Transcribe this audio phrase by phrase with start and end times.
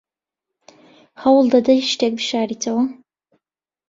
[1.21, 2.83] هەوڵ دەدەیت شتێک بشاریتەوە؟